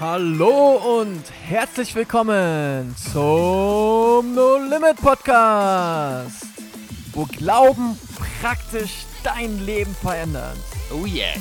Hallo 0.00 0.98
und 1.00 1.22
herzlich 1.46 1.94
willkommen 1.94 2.94
zum 3.12 4.34
No 4.34 4.56
Limit 4.56 4.96
Podcast, 4.96 6.46
wo 7.12 7.26
Glauben 7.26 7.98
praktisch 8.40 9.04
dein 9.22 9.58
Leben 9.66 9.94
verändert. 9.94 10.56
Oh 10.90 11.04
yeah. 11.04 11.34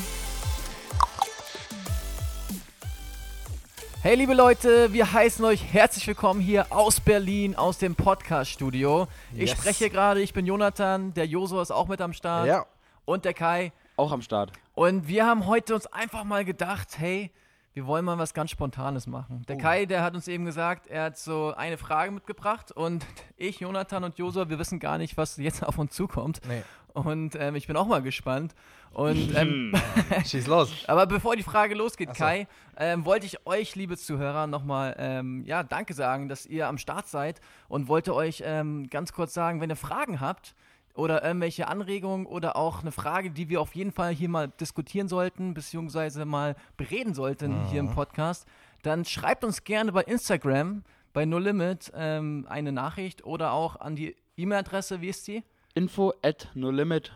Hey 4.02 4.16
liebe 4.16 4.34
Leute, 4.34 4.92
wir 4.92 5.12
heißen 5.12 5.44
euch 5.46 5.64
herzlich 5.74 6.06
willkommen 6.08 6.42
hier 6.42 6.68
aus 6.72 7.00
Berlin, 7.00 7.56
aus 7.56 7.78
dem 7.78 7.96
Podcast-Studio. 7.96 9.08
Ich 9.34 9.50
Yes. 9.50 9.52
spreche 9.52 9.90
gerade, 9.90 10.22
ich 10.22 10.34
bin 10.34 10.46
Jonathan, 10.46 11.14
der 11.14 11.26
Joso 11.28 11.62
ist 11.62 11.72
auch 11.72 11.88
mit 11.88 12.02
am 12.02 12.12
Start 12.14 12.48
Ja. 12.48 12.66
und 13.06 13.24
der 13.24 13.34
Kai. 13.34 13.72
Auch 13.96 14.12
am 14.12 14.22
Start. 14.22 14.52
Und 14.76 15.08
wir 15.08 15.26
haben 15.26 15.46
heute 15.48 15.76
uns 15.76 15.86
einfach 15.88 16.24
mal 16.26 16.44
gedacht, 16.46 16.98
hey, 16.98 17.32
wir 17.74 17.86
wollen 17.86 18.04
mal 18.04 18.18
was 18.18 18.34
ganz 18.34 18.52
Spontanes 18.52 19.08
machen. 19.08 19.44
Der 19.48 19.58
Kai, 19.58 19.86
der 19.86 20.02
hat 20.02 20.16
uns 20.16 20.28
eben 20.28 20.46
gesagt, 20.46 20.88
er 20.88 21.04
hat 21.04 21.18
so 21.18 21.54
eine 21.56 21.78
Frage 21.78 22.12
mitgebracht 22.12 22.72
und 22.72 23.06
ich, 23.38 23.60
Jonathan 23.60 24.04
und 24.04 24.18
Josua, 24.18 24.50
wir 24.50 24.60
wissen 24.60 24.80
gar 24.80 24.98
nicht, 24.98 25.18
was 25.18 25.38
jetzt 25.38 25.64
auf 25.64 25.78
uns 25.78 25.94
zukommt. 25.94 26.42
Nee. 26.48 26.64
Und 26.94 27.36
ähm, 27.36 27.56
ich 27.56 27.68
bin 27.68 27.78
auch 27.78 27.88
mal 27.88 28.02
gespannt. 28.02 28.56
Und 28.92 29.34
ähm, 29.36 29.74
Schieß 30.26 30.48
los. 30.48 30.72
aber 30.88 31.06
bevor 31.06 31.36
die 31.36 31.44
Frage 31.44 31.76
losgeht, 31.76 32.10
so. 32.10 32.16
Kai, 32.16 32.48
ähm, 32.78 33.06
wollte 33.06 33.26
ich 33.26 33.46
euch, 33.46 33.76
liebe 33.76 33.98
Zuhörer, 33.98 34.48
nochmal 34.48 34.96
ähm, 34.98 35.44
ja, 35.46 35.64
Danke 35.64 35.94
sagen, 35.94 36.28
dass 36.28 36.46
ihr 36.46 36.68
am 36.68 36.78
Start 36.78 37.08
seid 37.08 37.40
und 37.68 37.88
wollte 37.88 38.16
euch 38.16 38.42
ähm, 38.46 38.90
ganz 38.90 39.14
kurz 39.14 39.34
sagen, 39.34 39.62
wenn 39.62 39.70
ihr 39.70 39.76
Fragen 39.76 40.20
habt 40.20 40.56
oder 41.00 41.24
irgendwelche 41.24 41.68
Anregungen 41.68 42.26
oder 42.26 42.56
auch 42.56 42.82
eine 42.82 42.92
Frage, 42.92 43.32
die 43.32 43.50
wir 43.50 43.62
auf 43.62 43.74
jeden 43.74 43.92
Fall 43.92 44.14
hier 44.14 44.30
mal 44.30 44.50
diskutieren 44.60 45.08
sollten, 45.08 45.54
beziehungsweise 45.54 46.26
mal 46.26 46.56
bereden 46.78 47.14
sollten 47.14 47.66
hier 47.68 47.80
im 47.80 47.92
Podcast, 47.92 48.46
dann 48.84 49.06
schreibt 49.06 49.44
uns 49.44 49.64
gerne 49.64 49.92
bei 49.92 50.04
Instagram, 50.04 50.84
bei 51.14 51.26
No 51.26 51.40
Limit, 51.40 51.92
ähm, 51.96 52.46
eine 52.50 52.72
Nachricht 52.72 53.26
oder 53.26 53.54
auch 53.54 53.78
an 53.78 53.96
die 53.96 54.16
E-Mail-Adresse, 54.38 55.02
wie 55.02 55.10
ist 55.10 55.28
die? 55.28 55.44
Info 55.74 56.14
at 56.22 56.50
nolimit.eu. 56.54 57.10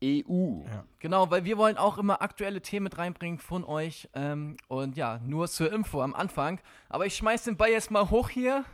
Ja. 0.00 0.84
Genau, 0.98 1.30
weil 1.30 1.44
wir 1.44 1.58
wollen 1.58 1.76
auch 1.76 1.98
immer 1.98 2.22
aktuelle 2.22 2.60
Themen 2.60 2.84
mit 2.84 2.98
reinbringen 2.98 3.38
von 3.38 3.64
euch. 3.64 4.08
Ähm, 4.14 4.56
und 4.68 4.96
ja, 4.96 5.20
nur 5.24 5.48
zur 5.48 5.72
Info 5.72 6.02
am 6.02 6.14
Anfang. 6.14 6.60
Aber 6.88 7.06
ich 7.06 7.16
schmeiß 7.16 7.44
den 7.44 7.56
Ball 7.56 7.70
jetzt 7.70 7.90
mal 7.90 8.10
hoch 8.10 8.30
hier. 8.30 8.64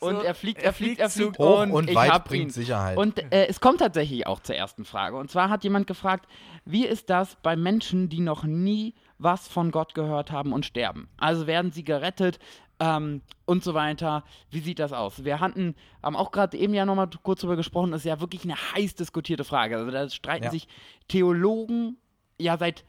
So, 0.00 0.08
Und 0.08 0.24
er 0.24 0.34
fliegt, 0.34 0.62
er 0.62 0.72
fliegt, 0.72 0.98
er 0.98 1.10
fliegt. 1.10 1.38
Hoch 1.38 1.62
und, 1.62 1.72
und 1.72 1.94
weit 1.94 2.24
bringt 2.24 2.44
ihn. 2.44 2.50
Sicherheit. 2.50 2.96
Und 2.96 3.18
äh, 3.32 3.46
es 3.48 3.60
kommt 3.60 3.80
tatsächlich 3.80 4.26
auch 4.26 4.40
zur 4.40 4.56
ersten 4.56 4.86
Frage. 4.86 5.16
Und 5.16 5.30
zwar 5.30 5.50
hat 5.50 5.62
jemand 5.62 5.86
gefragt, 5.86 6.26
wie 6.64 6.86
ist 6.86 7.10
das 7.10 7.36
bei 7.42 7.54
Menschen, 7.54 8.08
die 8.08 8.20
noch 8.20 8.44
nie 8.44 8.94
was 9.18 9.46
von 9.46 9.70
Gott 9.70 9.94
gehört 9.94 10.30
haben 10.32 10.54
und 10.54 10.64
sterben? 10.64 11.08
Also 11.18 11.46
werden 11.46 11.70
sie 11.70 11.84
gerettet 11.84 12.38
ähm, 12.78 13.20
und 13.44 13.62
so 13.62 13.74
weiter. 13.74 14.24
Wie 14.50 14.60
sieht 14.60 14.78
das 14.78 14.94
aus? 14.94 15.22
Wir 15.24 15.38
hatten, 15.38 15.74
haben 16.02 16.16
auch 16.16 16.30
gerade 16.32 16.56
eben 16.56 16.72
ja 16.72 16.86
nochmal 16.86 17.10
kurz 17.22 17.42
drüber 17.42 17.56
gesprochen, 17.56 17.90
das 17.90 18.00
ist 18.00 18.06
ja 18.06 18.22
wirklich 18.22 18.44
eine 18.44 18.56
heiß 18.56 18.94
diskutierte 18.94 19.44
Frage. 19.44 19.76
Also 19.76 19.90
da 19.90 20.08
streiten 20.08 20.44
Ja. 20.44 20.50
sich 20.50 20.66
Theologen 21.08 21.98
ja 22.38 22.56
seit 22.56 22.84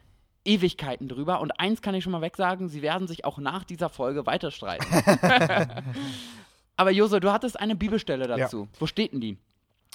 Ewigkeiten 0.46 1.10
drüber. 1.10 1.42
Und 1.42 1.60
eins 1.60 1.82
kann 1.82 1.94
ich 1.94 2.06
schon 2.06 2.14
mal 2.14 2.22
wegsagen, 2.22 2.70
sie 2.70 2.82
werden 2.82 3.08
sich 3.10 3.26
auch 3.26 3.38
nach 3.38 3.66
dieser 3.66 3.90
Folge 3.90 4.26
weiter 4.26 4.50
streiten. 4.50 4.86
Aber 6.82 6.90
Jose, 6.90 7.20
du 7.20 7.32
hattest 7.32 7.60
eine 7.60 7.76
Bibelstelle 7.76 8.26
dazu. 8.26 8.68
Wo 8.80 8.88
steht 8.88 9.14
denn 9.14 9.22
die? 9.22 9.38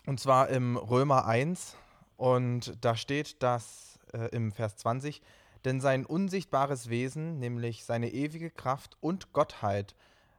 Und 0.07 0.21
zwar 0.21 0.51
im 0.51 0.77
Römer 0.77 1.27
1. 1.27 1.75
Und 2.17 2.79
da 2.81 2.95
steht 2.95 3.43
das 3.43 3.99
äh, 4.13 4.29
im 4.29 4.53
Vers 4.53 4.77
20. 4.77 5.21
Denn 5.65 5.81
sein 5.81 6.07
unsichtbares 6.07 6.89
Wesen, 6.89 7.41
nämlich 7.41 7.85
seine 7.85 8.13
ewige 8.13 8.53
Kraft 8.53 8.97
und 9.01 9.33
Gottheit, 9.33 9.97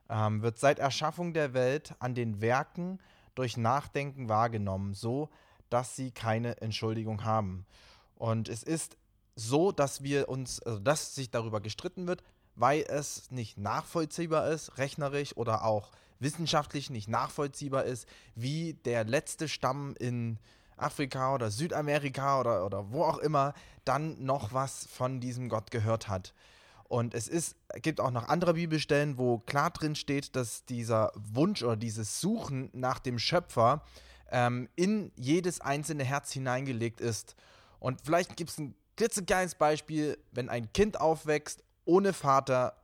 ähm, 0.09 0.41
wird 0.41 0.57
seit 0.57 0.79
Erschaffung 0.79 1.33
der 1.33 1.53
Welt 1.53 1.95
an 1.99 2.15
den 2.15 2.39
Werken 2.39 2.99
durch 3.35 3.57
Nachdenken 3.57 4.29
wahrgenommen, 4.29 4.93
so 4.93 5.27
dass 5.69 5.97
sie 5.97 6.11
keine 6.11 6.61
Entschuldigung 6.61 7.25
haben. 7.25 7.65
Und 8.15 8.47
es 8.47 8.63
ist 8.63 8.95
so, 9.35 9.73
dass 9.73 10.01
wir 10.01 10.29
uns, 10.29 10.61
also 10.61 10.79
dass 10.79 11.13
sich 11.13 11.29
darüber 11.29 11.59
gestritten 11.59 12.07
wird, 12.07 12.23
weil 12.57 12.81
es 12.81 13.31
nicht 13.31 13.57
nachvollziehbar 13.57 14.49
ist, 14.49 14.77
rechnerisch 14.77 15.37
oder 15.37 15.63
auch 15.63 15.91
wissenschaftlich 16.19 16.89
nicht 16.89 17.07
nachvollziehbar 17.07 17.85
ist, 17.85 18.07
wie 18.35 18.73
der 18.73 19.05
letzte 19.05 19.47
Stamm 19.47 19.95
in 19.99 20.39
Afrika 20.75 21.33
oder 21.33 21.51
Südamerika 21.51 22.39
oder, 22.39 22.65
oder 22.65 22.91
wo 22.91 23.03
auch 23.03 23.19
immer 23.19 23.53
dann 23.85 24.23
noch 24.23 24.53
was 24.53 24.87
von 24.87 25.19
diesem 25.19 25.49
Gott 25.49 25.71
gehört 25.71 26.07
hat. 26.09 26.33
Und 26.87 27.13
es 27.13 27.27
ist, 27.27 27.55
gibt 27.81 27.99
auch 27.99 28.11
noch 28.11 28.27
andere 28.27 28.53
Bibelstellen, 28.53 29.17
wo 29.17 29.39
klar 29.39 29.71
drin 29.71 29.95
steht, 29.95 30.35
dass 30.35 30.65
dieser 30.65 31.11
Wunsch 31.15 31.61
oder 31.61 31.75
dieses 31.75 32.21
Suchen 32.21 32.69
nach 32.73 32.99
dem 32.99 33.19
Schöpfer 33.19 33.83
ähm, 34.31 34.69
in 34.75 35.11
jedes 35.15 35.61
einzelne 35.61 36.05
Herz 36.05 36.31
hineingelegt 36.31 37.01
ist. 37.01 37.35
Und 37.79 38.01
vielleicht 38.03 38.37
gibt 38.37 38.51
es 38.51 38.57
ein 38.57 38.73
klitzekleines 38.95 39.55
Beispiel, 39.55 40.17
wenn 40.31 40.49
ein 40.49 40.71
Kind 40.73 40.99
aufwächst 40.99 41.63
ohne 41.87 42.13
Vater. 42.13 42.75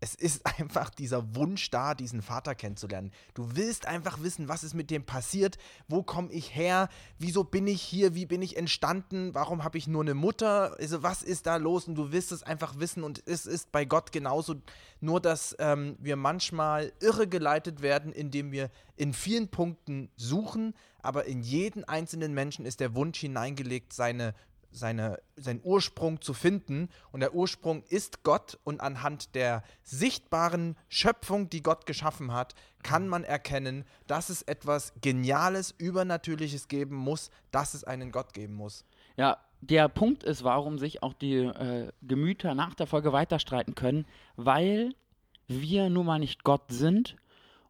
Es 0.00 0.16
ist 0.16 0.44
einfach 0.58 0.90
dieser 0.90 1.36
Wunsch 1.36 1.70
da, 1.70 1.94
diesen 1.94 2.22
Vater 2.22 2.54
kennenzulernen. 2.54 3.12
Du 3.34 3.54
willst 3.54 3.86
einfach 3.86 4.20
wissen, 4.22 4.48
was 4.48 4.64
ist 4.64 4.74
mit 4.74 4.90
dem 4.90 5.04
passiert, 5.04 5.58
wo 5.86 6.02
komme 6.02 6.32
ich 6.32 6.54
her, 6.54 6.88
wieso 7.18 7.44
bin 7.44 7.68
ich 7.68 7.80
hier, 7.80 8.14
wie 8.14 8.26
bin 8.26 8.42
ich 8.42 8.56
entstanden, 8.56 9.32
warum 9.34 9.62
habe 9.62 9.78
ich 9.78 9.86
nur 9.86 10.02
eine 10.02 10.14
Mutter, 10.14 10.76
also 10.78 11.04
was 11.04 11.22
ist 11.22 11.46
da 11.46 11.56
los? 11.56 11.86
Und 11.86 11.94
du 11.94 12.10
willst 12.10 12.32
es 12.32 12.42
einfach 12.42 12.80
wissen. 12.80 13.04
Und 13.04 13.22
es 13.26 13.46
ist 13.46 13.70
bei 13.70 13.84
Gott 13.84 14.10
genauso, 14.10 14.56
nur 15.00 15.20
dass 15.20 15.54
ähm, 15.60 15.96
wir 16.00 16.16
manchmal 16.16 16.92
irregeleitet 17.00 17.80
werden, 17.80 18.12
indem 18.12 18.50
wir 18.50 18.70
in 18.96 19.12
vielen 19.12 19.48
Punkten 19.48 20.10
suchen, 20.16 20.74
aber 21.00 21.26
in 21.26 21.42
jeden 21.42 21.84
einzelnen 21.84 22.34
Menschen 22.34 22.64
ist 22.64 22.80
der 22.80 22.94
Wunsch 22.94 23.20
hineingelegt, 23.20 23.92
seine 23.92 24.34
seine, 24.72 25.20
seinen 25.36 25.60
Ursprung 25.62 26.20
zu 26.20 26.34
finden. 26.34 26.88
Und 27.12 27.20
der 27.20 27.34
Ursprung 27.34 27.82
ist 27.84 28.22
Gott. 28.24 28.58
Und 28.64 28.80
anhand 28.80 29.34
der 29.34 29.62
sichtbaren 29.82 30.76
Schöpfung, 30.88 31.48
die 31.48 31.62
Gott 31.62 31.86
geschaffen 31.86 32.32
hat, 32.32 32.54
kann 32.82 33.08
man 33.08 33.24
erkennen, 33.24 33.84
dass 34.06 34.28
es 34.28 34.42
etwas 34.42 34.92
Geniales, 35.00 35.72
Übernatürliches 35.76 36.68
geben 36.68 36.96
muss, 36.96 37.30
dass 37.50 37.74
es 37.74 37.84
einen 37.84 38.10
Gott 38.10 38.34
geben 38.34 38.54
muss. 38.54 38.84
Ja, 39.16 39.38
der 39.60 39.88
Punkt 39.88 40.24
ist, 40.24 40.42
warum 40.42 40.78
sich 40.78 41.02
auch 41.02 41.12
die 41.12 41.36
äh, 41.36 41.92
Gemüter 42.02 42.54
nach 42.54 42.74
der 42.74 42.88
Folge 42.88 43.12
weiter 43.12 43.38
streiten 43.38 43.74
können, 43.76 44.06
weil 44.36 44.94
wir 45.46 45.88
nun 45.88 46.06
mal 46.06 46.18
nicht 46.18 46.42
Gott 46.42 46.64
sind 46.70 47.16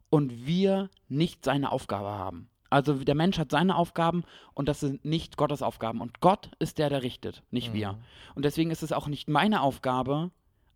und 0.09 0.45
wir 0.45 0.89
nicht 1.07 1.45
seine 1.45 1.71
Aufgabe 1.71 2.09
haben. 2.09 2.49
Also 2.73 2.95
der 2.95 3.13
Mensch 3.13 3.37
hat 3.37 3.51
seine 3.51 3.75
Aufgaben 3.75 4.23
und 4.55 4.67
das 4.67 4.79
sind 4.79 5.05
nicht 5.05 5.37
Gottes 5.37 5.61
Aufgaben. 5.61 6.01
Und 6.01 6.21
Gott 6.21 6.49
ist 6.57 6.79
der, 6.79 6.89
der 6.89 7.03
richtet, 7.03 7.43
nicht 7.51 7.71
wir. 7.71 7.99
Und 8.33 8.45
deswegen 8.45 8.71
ist 8.71 8.81
es 8.81 8.91
auch 8.91 9.07
nicht 9.07 9.29
meine 9.29 9.61
Aufgabe, 9.61 10.31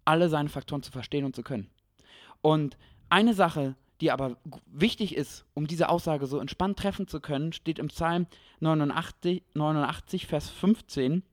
alle 0.05 0.29
seine 0.29 0.49
Faktoren 0.49 0.83
zu 0.83 0.91
verstehen 0.91 1.25
und 1.25 1.35
zu 1.35 1.41
können. 1.41 1.71
Und 2.43 2.77
eine 3.09 3.33
Sache, 3.33 3.75
die 3.99 4.11
aber 4.11 4.37
wichtig 4.67 5.15
ist, 5.15 5.45
um 5.55 5.65
diese 5.65 5.89
Aussage 5.89 6.27
so 6.27 6.37
entspannt 6.37 6.77
treffen 6.77 7.07
zu 7.07 7.19
können, 7.19 7.51
steht 7.51 7.79
im 7.79 7.87
Psalm 7.87 8.27
89, 8.59 9.41
89 9.55 10.27
Vers 10.27 10.51
15. 10.51 11.23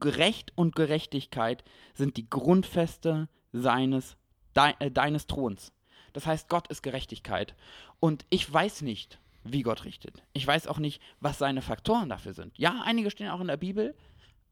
Gerecht 0.00 0.52
und 0.56 0.74
Gerechtigkeit 0.74 1.62
sind 1.94 2.16
die 2.16 2.28
Grundfeste 2.28 3.28
seines, 3.52 4.16
dei, 4.54 4.74
äh, 4.80 4.90
deines 4.90 5.28
Throns. 5.28 5.72
Das 6.14 6.26
heißt, 6.26 6.48
Gott 6.48 6.66
ist 6.66 6.82
Gerechtigkeit. 6.82 7.54
Und 8.00 8.24
ich 8.30 8.52
weiß 8.52 8.82
nicht, 8.82 9.20
wie 9.44 9.62
Gott 9.62 9.84
richtet. 9.84 10.22
Ich 10.32 10.46
weiß 10.46 10.66
auch 10.66 10.78
nicht, 10.78 11.00
was 11.20 11.38
seine 11.38 11.62
Faktoren 11.62 12.08
dafür 12.08 12.32
sind. 12.34 12.56
Ja, 12.58 12.82
einige 12.84 13.10
stehen 13.10 13.28
auch 13.30 13.40
in 13.40 13.46
der 13.48 13.56
Bibel, 13.56 13.94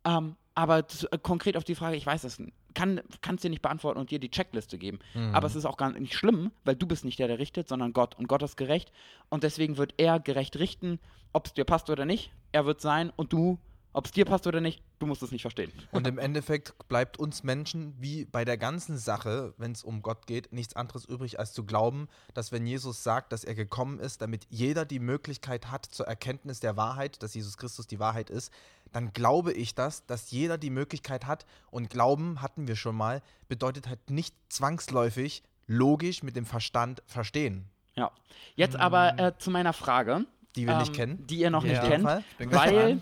ähm, 0.04 0.36
aber 0.54 0.86
zu, 0.86 1.10
äh, 1.10 1.18
konkret 1.18 1.56
auf 1.56 1.64
die 1.64 1.74
Frage, 1.74 1.96
ich 1.96 2.04
weiß 2.06 2.24
es 2.24 2.38
n- 2.38 2.52
kann 2.74 3.00
es 3.36 3.42
dir 3.42 3.50
nicht 3.50 3.62
beantworten 3.62 3.98
und 4.00 4.10
dir 4.10 4.18
die 4.18 4.30
Checkliste 4.30 4.78
geben. 4.78 4.98
Aber 5.34 5.46
es 5.46 5.54
ist 5.56 5.64
auch 5.66 5.76
gar 5.76 5.90
nicht 5.92 6.14
schlimm, 6.14 6.52
weil 6.64 6.74
du 6.76 6.86
bist 6.86 7.04
nicht 7.04 7.18
der, 7.18 7.28
der 7.28 7.38
richtet, 7.38 7.68
sondern 7.68 7.92
Gott. 7.92 8.14
Und 8.18 8.28
Gott 8.28 8.42
ist 8.42 8.56
gerecht. 8.56 8.92
Und 9.28 9.42
deswegen 9.44 9.76
wird 9.76 9.94
er 9.98 10.20
gerecht 10.20 10.56
richten, 10.58 10.98
ob 11.32 11.46
es 11.46 11.52
dir 11.54 11.64
passt 11.64 11.88
oder 11.90 12.04
nicht. 12.06 12.32
Er 12.52 12.64
wird 12.66 12.80
sein 12.80 13.10
und 13.16 13.32
du, 13.32 13.58
ob 13.92 14.06
es 14.06 14.10
dir 14.12 14.24
passt 14.24 14.46
oder 14.46 14.60
nicht, 14.60 14.82
du 14.98 15.06
musst 15.06 15.22
es 15.22 15.30
nicht 15.32 15.42
verstehen. 15.42 15.70
Und 15.90 16.06
im 16.06 16.18
Endeffekt 16.18 16.74
bleibt 16.88 17.18
uns 17.18 17.42
Menschen 17.42 17.94
wie 17.98 18.24
bei 18.24 18.44
der 18.44 18.56
ganzen 18.56 18.96
Sache, 18.98 19.52
wenn 19.58 19.72
es 19.72 19.82
um 19.84 20.02
Gott 20.02 20.26
geht, 20.26 20.52
nichts 20.52 20.74
anderes 20.76 21.04
übrig, 21.04 21.38
als 21.38 21.52
zu 21.52 21.64
glauben, 21.64 22.08
dass 22.34 22.52
wenn 22.52 22.66
Jesus 22.66 23.02
sagt, 23.02 23.32
dass 23.32 23.44
er 23.44 23.54
gekommen 23.54 23.98
ist, 24.00 24.22
damit 24.22 24.46
jeder 24.50 24.84
die 24.84 24.98
Möglichkeit 25.00 25.70
hat 25.70 25.84
zur 25.86 26.06
Erkenntnis 26.06 26.60
der 26.60 26.76
Wahrheit, 26.76 27.22
dass 27.22 27.34
Jesus 27.34 27.56
Christus 27.56 27.86
die 27.86 27.98
Wahrheit 28.00 28.30
ist, 28.30 28.52
dann 28.92 29.12
glaube 29.12 29.52
ich 29.52 29.74
das, 29.74 30.04
dass 30.06 30.30
jeder 30.30 30.58
die 30.58 30.70
Möglichkeit 30.70 31.26
hat. 31.26 31.46
Und 31.70 31.88
Glauben 31.90 32.42
hatten 32.42 32.68
wir 32.68 32.76
schon 32.76 32.96
mal, 32.96 33.22
bedeutet 33.48 33.88
halt 33.88 34.10
nicht 34.10 34.34
zwangsläufig 34.48 35.42
logisch 35.66 36.22
mit 36.22 36.36
dem 36.36 36.44
Verstand 36.46 37.02
verstehen, 37.06 37.66
Ja. 37.94 38.10
Jetzt 38.56 38.76
aber 38.76 39.18
äh, 39.18 39.32
zu 39.38 39.50
meiner 39.50 39.72
Frage. 39.72 40.26
die 40.56 40.66
wir 40.66 40.78
nicht 40.78 40.88
ähm, 40.90 40.94
kennen. 40.94 41.26
Die 41.26 41.38
ihr 41.38 41.50
noch 41.50 41.64
Ja. 41.64 41.72
nicht 41.72 41.82
kennt. 41.90 42.04
Weil. 42.52 43.00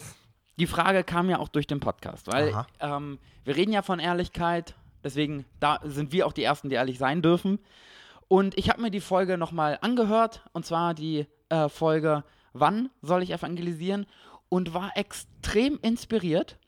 Die 0.60 0.66
Frage 0.66 1.02
kam 1.02 1.28
ja 1.28 1.38
auch 1.38 1.48
durch 1.48 1.66
den 1.66 1.80
Podcast. 1.80 2.28
Weil 2.28 2.64
ähm, 2.78 3.18
wir 3.44 3.56
reden 3.56 3.72
ja 3.72 3.82
von 3.82 3.98
Ehrlichkeit, 3.98 4.74
Deswegen, 5.02 5.46
da 5.60 5.80
sind 5.84 6.12
wir 6.12 6.26
auch 6.26 6.32
die 6.32 6.44
Ersten, 6.44 6.68
die 6.68 6.76
ehrlich 6.76 6.98
sein 6.98 7.22
dürfen. 7.22 7.58
Und 8.28 8.56
ich 8.56 8.68
habe 8.68 8.80
mir 8.80 8.90
die 8.90 9.00
Folge 9.00 9.38
nochmal 9.38 9.78
angehört, 9.80 10.44
und 10.52 10.64
zwar 10.64 10.94
die 10.94 11.26
äh, 11.48 11.68
Folge 11.68 12.24
Wann 12.52 12.90
soll 13.00 13.22
ich 13.22 13.30
evangelisieren? 13.30 14.06
Und 14.48 14.74
war 14.74 14.96
extrem 14.96 15.78
inspiriert. 15.80 16.58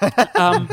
ähm, 0.36 0.68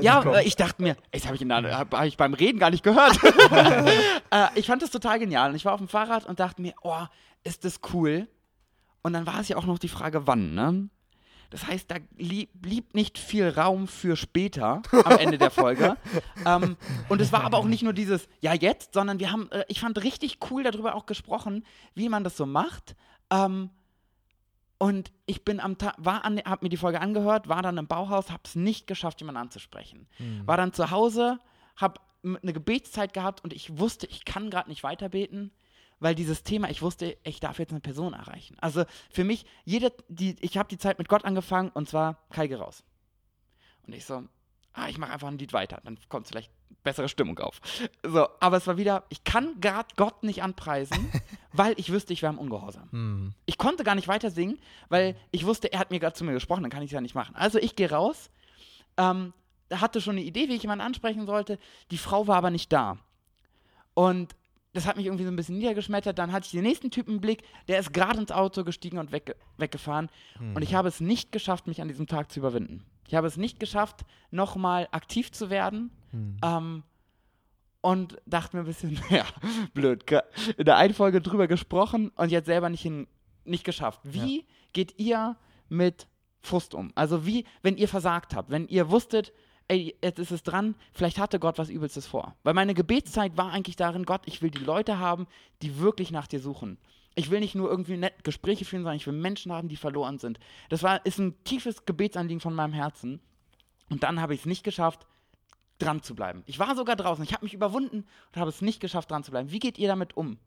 ja, 0.00 0.40
ich 0.40 0.56
dachte 0.56 0.82
mir, 0.82 0.96
das 1.12 1.26
habe 1.26 1.36
ich, 1.36 1.42
hab, 1.42 1.94
hab 1.94 2.04
ich 2.04 2.16
beim 2.16 2.34
Reden 2.34 2.58
gar 2.58 2.70
nicht 2.70 2.82
gehört. 2.82 3.16
äh, 4.30 4.48
ich 4.56 4.66
fand 4.66 4.82
das 4.82 4.90
total 4.90 5.18
genial. 5.18 5.50
Und 5.50 5.56
ich 5.56 5.64
war 5.64 5.74
auf 5.74 5.80
dem 5.80 5.88
Fahrrad 5.88 6.26
und 6.26 6.40
dachte 6.40 6.60
mir, 6.60 6.74
oh, 6.82 7.04
ist 7.44 7.64
das 7.64 7.80
cool. 7.92 8.28
Und 9.02 9.12
dann 9.12 9.26
war 9.26 9.40
es 9.40 9.48
ja 9.48 9.56
auch 9.56 9.66
noch 9.66 9.78
die 9.78 9.88
Frage, 9.88 10.26
wann, 10.26 10.54
ne? 10.54 10.88
Das 11.52 11.66
heißt, 11.66 11.90
da 11.90 11.96
blieb 12.16 12.94
nicht 12.94 13.18
viel 13.18 13.46
Raum 13.46 13.86
für 13.86 14.16
später 14.16 14.80
am 15.04 15.18
Ende 15.18 15.36
der 15.36 15.50
Folge. 15.50 15.98
ähm, 16.46 16.78
und 17.10 17.20
es 17.20 17.30
war 17.30 17.44
aber 17.44 17.58
auch 17.58 17.66
nicht 17.66 17.82
nur 17.82 17.92
dieses 17.92 18.26
Ja, 18.40 18.54
jetzt, 18.54 18.94
sondern 18.94 19.20
wir 19.20 19.30
haben, 19.30 19.52
äh, 19.52 19.62
ich 19.68 19.80
fand 19.80 20.02
richtig 20.02 20.38
cool 20.50 20.62
darüber 20.62 20.94
auch 20.94 21.04
gesprochen, 21.04 21.66
wie 21.94 22.08
man 22.08 22.24
das 22.24 22.38
so 22.38 22.46
macht. 22.46 22.96
Ähm, 23.30 23.68
und 24.78 25.12
ich 25.26 25.44
bin 25.44 25.60
am 25.60 25.76
Tag, 25.76 25.94
war 25.98 26.24
an, 26.24 26.38
hab 26.38 26.62
mir 26.62 26.70
die 26.70 26.78
Folge 26.78 27.02
angehört, 27.02 27.48
war 27.48 27.60
dann 27.60 27.76
im 27.76 27.86
Bauhaus, 27.86 28.30
habe 28.30 28.42
es 28.46 28.54
nicht 28.54 28.86
geschafft, 28.86 29.20
jemanden 29.20 29.42
anzusprechen. 29.42 30.08
Mhm. 30.18 30.46
War 30.46 30.56
dann 30.56 30.72
zu 30.72 30.90
Hause, 30.90 31.38
habe 31.76 32.00
eine 32.24 32.54
Gebetszeit 32.54 33.12
gehabt 33.12 33.44
und 33.44 33.52
ich 33.52 33.78
wusste, 33.78 34.06
ich 34.06 34.24
kann 34.24 34.48
gerade 34.48 34.70
nicht 34.70 34.84
weiterbeten 34.84 35.52
weil 36.02 36.14
dieses 36.14 36.42
Thema, 36.42 36.68
ich 36.68 36.82
wusste, 36.82 37.16
ich 37.22 37.40
darf 37.40 37.58
jetzt 37.58 37.70
eine 37.70 37.80
Person 37.80 38.12
erreichen. 38.12 38.56
Also 38.60 38.84
für 39.10 39.24
mich, 39.24 39.46
jede, 39.64 39.92
die, 40.08 40.36
ich 40.40 40.58
habe 40.58 40.68
die 40.68 40.78
Zeit 40.78 40.98
mit 40.98 41.08
Gott 41.08 41.24
angefangen 41.24 41.70
und 41.72 41.88
zwar 41.88 42.18
Kai 42.30 42.48
geh 42.48 42.56
raus. 42.56 42.82
Und 43.86 43.94
ich 43.94 44.04
so, 44.04 44.24
ah, 44.72 44.88
ich 44.88 44.98
mache 44.98 45.12
einfach 45.12 45.28
ein 45.28 45.38
Lied 45.38 45.52
weiter, 45.52 45.80
dann 45.84 45.98
kommt 46.08 46.26
vielleicht 46.26 46.50
bessere 46.82 47.08
Stimmung 47.08 47.38
auf. 47.38 47.60
So, 48.02 48.26
aber 48.40 48.56
es 48.56 48.66
war 48.66 48.76
wieder, 48.76 49.04
ich 49.10 49.22
kann 49.22 49.60
gerade 49.60 49.94
Gott 49.96 50.24
nicht 50.24 50.42
anpreisen, 50.42 51.12
weil 51.52 51.74
ich 51.76 51.92
wüsste, 51.92 52.12
ich 52.12 52.22
wäre 52.22 52.32
im 52.32 52.38
Ungehorsam. 52.38 52.90
Hm. 52.90 53.34
Ich 53.46 53.56
konnte 53.56 53.84
gar 53.84 53.94
nicht 53.94 54.08
weiter 54.08 54.30
singen, 54.30 54.58
weil 54.88 55.16
ich 55.30 55.46
wusste, 55.46 55.72
er 55.72 55.78
hat 55.78 55.90
mir 55.90 56.00
gerade 56.00 56.14
zu 56.14 56.24
mir 56.24 56.32
gesprochen, 56.32 56.62
dann 56.62 56.70
kann 56.70 56.82
ich 56.82 56.90
es 56.90 56.94
ja 56.94 57.00
nicht 57.00 57.14
machen. 57.14 57.36
Also 57.36 57.58
ich 57.58 57.76
gehe 57.76 57.90
raus, 57.90 58.30
ähm, 58.96 59.32
hatte 59.72 60.00
schon 60.00 60.16
eine 60.16 60.24
Idee, 60.24 60.48
wie 60.48 60.56
ich 60.56 60.62
jemanden 60.62 60.84
ansprechen 60.84 61.26
sollte. 61.26 61.58
Die 61.92 61.98
Frau 61.98 62.26
war 62.26 62.36
aber 62.36 62.50
nicht 62.50 62.72
da. 62.72 62.98
Und 63.94 64.34
das 64.72 64.86
hat 64.86 64.96
mich 64.96 65.06
irgendwie 65.06 65.24
so 65.24 65.30
ein 65.30 65.36
bisschen 65.36 65.58
niedergeschmettert. 65.58 66.18
Dann 66.18 66.32
hatte 66.32 66.46
ich 66.46 66.52
den 66.52 66.62
nächsten 66.62 66.90
Typen 66.90 67.14
im 67.14 67.20
Blick, 67.20 67.42
der 67.68 67.78
ist 67.78 67.92
gerade 67.92 68.18
ins 68.20 68.32
Auto 68.32 68.64
gestiegen 68.64 68.98
und 68.98 69.12
weg, 69.12 69.36
weggefahren. 69.58 70.08
Hm. 70.38 70.56
Und 70.56 70.62
ich 70.62 70.74
habe 70.74 70.88
es 70.88 71.00
nicht 71.00 71.32
geschafft, 71.32 71.66
mich 71.66 71.82
an 71.82 71.88
diesem 71.88 72.06
Tag 72.06 72.32
zu 72.32 72.40
überwinden. 72.40 72.84
Ich 73.06 73.14
habe 73.14 73.26
es 73.26 73.36
nicht 73.36 73.60
geschafft, 73.60 74.02
nochmal 74.30 74.88
aktiv 74.90 75.30
zu 75.30 75.50
werden. 75.50 75.90
Hm. 76.10 76.36
Ähm, 76.42 76.82
und 77.82 78.16
dachte 78.26 78.56
mir 78.56 78.62
ein 78.62 78.66
bisschen, 78.66 78.98
ja, 79.10 79.26
blöd. 79.74 80.04
In 80.56 80.64
der 80.64 80.76
einen 80.76 80.94
Folge 80.94 81.20
drüber 81.20 81.48
gesprochen 81.48 82.10
und 82.16 82.30
jetzt 82.30 82.46
selber 82.46 82.70
nicht, 82.70 82.82
hin, 82.82 83.06
nicht 83.44 83.64
geschafft. 83.64 84.00
Wie 84.04 84.38
ja. 84.38 84.44
geht 84.72 84.98
ihr 84.98 85.36
mit 85.68 86.06
Frust 86.40 86.74
um? 86.74 86.92
Also 86.94 87.26
wie, 87.26 87.44
wenn 87.62 87.76
ihr 87.76 87.88
versagt 87.88 88.34
habt, 88.34 88.50
wenn 88.50 88.68
ihr 88.68 88.90
wusstet, 88.90 89.32
ey, 89.68 89.96
jetzt 90.02 90.18
ist 90.18 90.30
es 90.30 90.42
dran, 90.42 90.74
vielleicht 90.92 91.18
hatte 91.18 91.38
Gott 91.38 91.58
was 91.58 91.70
Übelstes 91.70 92.06
vor. 92.06 92.36
Weil 92.42 92.54
meine 92.54 92.74
Gebetszeit 92.74 93.36
war 93.36 93.52
eigentlich 93.52 93.76
darin, 93.76 94.04
Gott, 94.04 94.22
ich 94.26 94.42
will 94.42 94.50
die 94.50 94.58
Leute 94.58 94.98
haben, 94.98 95.26
die 95.62 95.78
wirklich 95.78 96.10
nach 96.10 96.26
dir 96.26 96.40
suchen. 96.40 96.78
Ich 97.14 97.30
will 97.30 97.40
nicht 97.40 97.54
nur 97.54 97.68
irgendwie 97.68 97.96
nett 97.96 98.24
Gespräche 98.24 98.64
führen, 98.64 98.82
sondern 98.82 98.96
ich 98.96 99.06
will 99.06 99.14
Menschen 99.14 99.52
haben, 99.52 99.68
die 99.68 99.76
verloren 99.76 100.18
sind. 100.18 100.38
Das 100.70 100.82
war, 100.82 101.04
ist 101.04 101.18
ein 101.18 101.42
tiefes 101.44 101.84
Gebetsanliegen 101.84 102.40
von 102.40 102.54
meinem 102.54 102.72
Herzen. 102.72 103.20
Und 103.90 104.02
dann 104.02 104.20
habe 104.20 104.34
ich 104.34 104.40
es 104.40 104.46
nicht 104.46 104.64
geschafft, 104.64 105.06
dran 105.78 106.02
zu 106.02 106.14
bleiben. 106.14 106.42
Ich 106.46 106.58
war 106.58 106.74
sogar 106.76 106.96
draußen, 106.96 107.24
ich 107.24 107.32
habe 107.34 107.44
mich 107.44 107.54
überwunden 107.54 108.06
und 108.32 108.40
habe 108.40 108.48
es 108.48 108.62
nicht 108.62 108.80
geschafft, 108.80 109.10
dran 109.10 109.24
zu 109.24 109.30
bleiben. 109.30 109.50
Wie 109.50 109.58
geht 109.58 109.78
ihr 109.78 109.88
damit 109.88 110.16
um? 110.16 110.38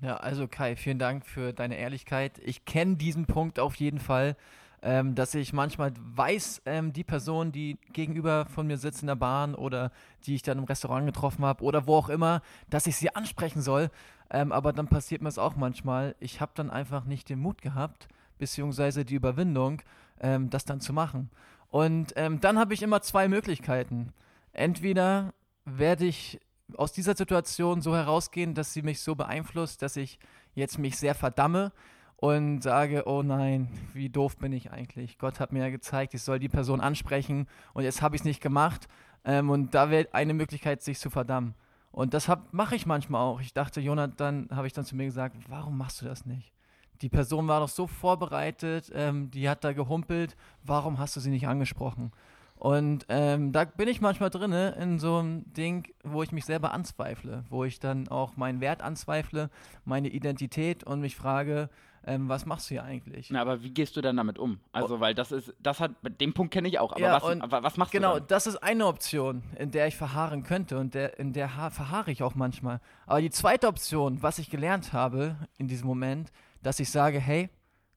Ja, 0.00 0.16
also 0.16 0.48
Kai, 0.48 0.76
vielen 0.76 0.98
Dank 0.98 1.26
für 1.26 1.52
deine 1.52 1.76
Ehrlichkeit. 1.76 2.40
Ich 2.42 2.64
kenne 2.64 2.96
diesen 2.96 3.26
Punkt 3.26 3.60
auf 3.60 3.76
jeden 3.76 4.00
Fall 4.00 4.36
ähm, 4.82 5.14
dass 5.14 5.34
ich 5.34 5.52
manchmal 5.52 5.92
weiß, 5.96 6.62
ähm, 6.66 6.92
die 6.92 7.04
Person, 7.04 7.52
die 7.52 7.78
gegenüber 7.92 8.46
von 8.46 8.66
mir 8.66 8.78
sitzt 8.78 9.02
in 9.02 9.08
der 9.08 9.14
Bahn 9.16 9.54
oder 9.54 9.92
die 10.24 10.34
ich 10.34 10.42
dann 10.42 10.58
im 10.58 10.64
Restaurant 10.64 11.06
getroffen 11.06 11.44
habe 11.44 11.62
oder 11.62 11.86
wo 11.86 11.96
auch 11.96 12.08
immer, 12.08 12.42
dass 12.70 12.86
ich 12.86 12.96
sie 12.96 13.14
ansprechen 13.14 13.60
soll. 13.60 13.90
Ähm, 14.30 14.52
aber 14.52 14.72
dann 14.72 14.88
passiert 14.88 15.22
mir 15.22 15.28
es 15.28 15.38
auch 15.38 15.56
manchmal. 15.56 16.14
Ich 16.20 16.40
habe 16.40 16.52
dann 16.54 16.70
einfach 16.70 17.04
nicht 17.04 17.28
den 17.28 17.40
Mut 17.40 17.60
gehabt, 17.62 18.08
beziehungsweise 18.38 19.04
die 19.04 19.16
Überwindung, 19.16 19.82
ähm, 20.20 20.50
das 20.50 20.64
dann 20.64 20.80
zu 20.80 20.92
machen. 20.92 21.30
Und 21.68 22.12
ähm, 22.16 22.40
dann 22.40 22.58
habe 22.58 22.74
ich 22.74 22.82
immer 22.82 23.02
zwei 23.02 23.28
Möglichkeiten. 23.28 24.12
Entweder 24.52 25.34
werde 25.64 26.06
ich 26.06 26.40
aus 26.76 26.92
dieser 26.92 27.16
Situation 27.16 27.80
so 27.82 27.94
herausgehen, 27.94 28.54
dass 28.54 28.72
sie 28.72 28.82
mich 28.82 29.00
so 29.00 29.14
beeinflusst, 29.14 29.82
dass 29.82 29.96
ich 29.96 30.18
jetzt 30.54 30.78
mich 30.78 30.96
sehr 30.96 31.14
verdamme, 31.14 31.72
und 32.20 32.62
sage, 32.62 33.04
oh 33.06 33.22
nein, 33.22 33.68
wie 33.94 34.10
doof 34.10 34.36
bin 34.36 34.52
ich 34.52 34.70
eigentlich. 34.70 35.18
Gott 35.18 35.40
hat 35.40 35.52
mir 35.52 35.60
ja 35.60 35.70
gezeigt, 35.70 36.12
ich 36.12 36.22
soll 36.22 36.38
die 36.38 36.50
Person 36.50 36.80
ansprechen 36.80 37.46
und 37.72 37.84
jetzt 37.84 38.02
habe 38.02 38.14
ich 38.14 38.20
es 38.20 38.24
nicht 38.26 38.42
gemacht. 38.42 38.88
Ähm, 39.24 39.48
und 39.48 39.74
da 39.74 39.90
wäre 39.90 40.08
eine 40.12 40.34
Möglichkeit, 40.34 40.82
sich 40.82 40.98
zu 40.98 41.08
verdammen. 41.08 41.54
Und 41.92 42.12
das 42.14 42.30
mache 42.52 42.76
ich 42.76 42.86
manchmal 42.86 43.22
auch. 43.22 43.40
Ich 43.40 43.54
dachte, 43.54 43.80
Jonathan, 43.80 44.48
habe 44.50 44.66
ich 44.66 44.74
dann 44.74 44.84
zu 44.84 44.96
mir 44.96 45.06
gesagt, 45.06 45.36
warum 45.48 45.78
machst 45.78 46.02
du 46.02 46.06
das 46.06 46.26
nicht? 46.26 46.52
Die 47.00 47.08
Person 47.08 47.48
war 47.48 47.60
doch 47.60 47.68
so 47.68 47.86
vorbereitet, 47.86 48.92
ähm, 48.94 49.30
die 49.30 49.48
hat 49.48 49.64
da 49.64 49.72
gehumpelt, 49.72 50.36
warum 50.62 50.98
hast 50.98 51.16
du 51.16 51.20
sie 51.20 51.30
nicht 51.30 51.48
angesprochen? 51.48 52.12
Und 52.56 53.06
ähm, 53.08 53.52
da 53.52 53.64
bin 53.64 53.88
ich 53.88 54.02
manchmal 54.02 54.28
drin 54.28 54.52
in 54.52 54.98
so 54.98 55.16
einem 55.16 55.50
Ding, 55.54 55.88
wo 56.04 56.22
ich 56.22 56.30
mich 56.30 56.44
selber 56.44 56.74
anzweifle, 56.74 57.44
wo 57.48 57.64
ich 57.64 57.80
dann 57.80 58.08
auch 58.08 58.36
meinen 58.36 58.60
Wert 58.60 58.82
anzweifle, 58.82 59.48
meine 59.86 60.08
Identität 60.08 60.84
und 60.84 61.00
mich 61.00 61.16
frage, 61.16 61.70
ähm, 62.06 62.28
was 62.28 62.46
machst 62.46 62.70
du 62.70 62.74
hier 62.74 62.84
eigentlich? 62.84 63.30
Na, 63.30 63.42
aber 63.42 63.62
wie 63.62 63.70
gehst 63.70 63.96
du 63.96 64.00
dann 64.00 64.16
damit 64.16 64.38
um? 64.38 64.60
Also, 64.72 64.96
oh. 64.96 65.00
weil 65.00 65.14
das 65.14 65.32
ist, 65.32 65.54
das 65.58 65.80
hat, 65.80 65.92
den 66.20 66.32
Punkt 66.32 66.52
kenne 66.52 66.68
ich 66.68 66.78
auch, 66.78 66.92
aber, 66.92 67.00
ja, 67.00 67.20
was, 67.20 67.40
aber 67.40 67.62
was 67.62 67.76
machst 67.76 67.92
genau, 67.92 68.14
du 68.14 68.14
Genau, 68.16 68.26
das 68.26 68.46
ist 68.46 68.56
eine 68.56 68.86
Option, 68.86 69.42
in 69.58 69.70
der 69.70 69.86
ich 69.86 69.96
verharren 69.96 70.42
könnte 70.42 70.78
und 70.78 70.94
der, 70.94 71.18
in 71.18 71.32
der 71.32 71.48
verharre 71.48 72.10
ich 72.10 72.22
auch 72.22 72.34
manchmal. 72.34 72.80
Aber 73.06 73.20
die 73.20 73.30
zweite 73.30 73.68
Option, 73.68 74.22
was 74.22 74.38
ich 74.38 74.50
gelernt 74.50 74.92
habe 74.92 75.36
in 75.58 75.68
diesem 75.68 75.86
Moment, 75.86 76.32
dass 76.62 76.80
ich 76.80 76.90
sage, 76.90 77.20
hey, 77.20 77.50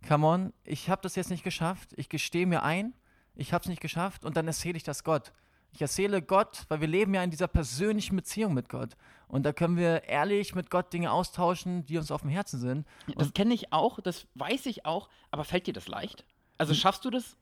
come 0.08 0.28
on, 0.28 0.54
ich 0.64 0.90
habe 0.90 1.02
das 1.02 1.16
jetzt 1.16 1.30
nicht 1.30 1.44
geschafft, 1.44 1.94
ich 1.96 2.10
gestehe 2.10 2.46
mir 2.46 2.64
ein, 2.64 2.94
ich 3.36 3.54
habe 3.54 3.64
es 3.64 3.70
nicht 3.70 3.82
geschafft 3.82 4.26
und 4.26 4.38
dann 4.38 4.48
erzähle 4.48 4.78
ich 4.78 4.84
das 4.84 5.04
Gott. 5.04 5.32
Ich 5.74 5.82
erzähle 5.82 6.22
Gott, 6.22 6.66
weil 6.70 6.82
wir 6.82 6.88
leben 6.88 7.14
ja 7.14 7.24
in 7.24 7.32
dieser 7.32 7.48
persönlichen 7.48 8.16
Beziehung 8.16 8.54
mit 8.54 8.70
Gott. 8.70 8.96
Und 9.28 9.44
da 9.44 9.52
können 9.52 9.76
wir 9.76 10.04
ehrlich 10.04 10.54
mit 10.54 10.70
Gott 10.70 10.94
Dinge 10.94 11.12
austauschen, 11.12 11.86
die 11.86 11.98
uns 11.98 12.12
auf 12.12 12.22
dem 12.22 12.30
Herzen 12.30 12.60
sind. 12.60 12.86
Und 13.08 13.20
das 13.20 13.34
kenne 13.34 13.54
ich 13.56 13.74
auch, 13.74 14.00
das 14.00 14.28
weiß 14.36 14.68
ich 14.68 14.86
auch, 14.86 15.10
aber 15.32 15.44
fällt 15.44 15.66
dir 15.66 15.74
das 15.74 15.88
leicht? 15.88 16.26
Also 16.60 16.74
hm. 16.74 16.80
schaffst 16.80 17.04
du 17.06 17.10
das? 17.10 17.36